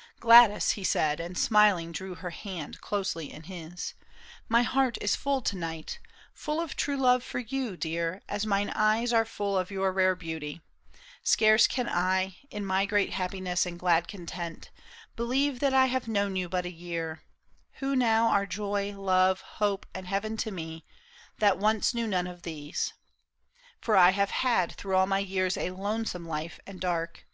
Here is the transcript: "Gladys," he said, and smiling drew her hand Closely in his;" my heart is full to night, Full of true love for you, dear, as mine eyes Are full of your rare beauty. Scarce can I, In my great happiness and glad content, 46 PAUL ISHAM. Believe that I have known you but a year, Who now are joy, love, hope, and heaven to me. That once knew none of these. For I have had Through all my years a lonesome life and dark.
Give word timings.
"Gladys," 0.18 0.72
he 0.72 0.82
said, 0.82 1.20
and 1.20 1.38
smiling 1.38 1.92
drew 1.92 2.16
her 2.16 2.30
hand 2.30 2.80
Closely 2.80 3.32
in 3.32 3.44
his;" 3.44 3.94
my 4.48 4.62
heart 4.64 4.98
is 5.00 5.14
full 5.14 5.40
to 5.42 5.56
night, 5.56 6.00
Full 6.34 6.60
of 6.60 6.74
true 6.74 6.96
love 6.96 7.22
for 7.22 7.38
you, 7.38 7.76
dear, 7.76 8.20
as 8.28 8.44
mine 8.44 8.70
eyes 8.74 9.12
Are 9.12 9.24
full 9.24 9.56
of 9.56 9.70
your 9.70 9.92
rare 9.92 10.16
beauty. 10.16 10.62
Scarce 11.22 11.68
can 11.68 11.88
I, 11.88 12.38
In 12.50 12.66
my 12.66 12.86
great 12.86 13.12
happiness 13.12 13.64
and 13.66 13.78
glad 13.78 14.08
content, 14.08 14.70
46 14.70 14.70
PAUL 14.70 14.72
ISHAM. 14.72 15.14
Believe 15.16 15.60
that 15.60 15.74
I 15.74 15.86
have 15.86 16.08
known 16.08 16.34
you 16.34 16.48
but 16.48 16.66
a 16.66 16.72
year, 16.72 17.22
Who 17.74 17.94
now 17.94 18.30
are 18.30 18.46
joy, 18.46 18.92
love, 18.96 19.42
hope, 19.42 19.86
and 19.94 20.08
heaven 20.08 20.36
to 20.38 20.50
me. 20.50 20.84
That 21.38 21.56
once 21.56 21.94
knew 21.94 22.08
none 22.08 22.26
of 22.26 22.42
these. 22.42 22.94
For 23.80 23.96
I 23.96 24.10
have 24.10 24.30
had 24.32 24.72
Through 24.72 24.96
all 24.96 25.06
my 25.06 25.20
years 25.20 25.56
a 25.56 25.70
lonesome 25.70 26.26
life 26.26 26.58
and 26.66 26.80
dark. 26.80 27.28